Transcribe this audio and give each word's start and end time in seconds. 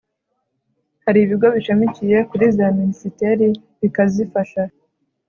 hari 1.05 1.19
ibigo 1.25 1.47
bishamikiye 1.55 2.17
kuri 2.29 2.45
za 2.57 2.67
minisiteri 2.79 3.47
bikazifasha 3.81 4.61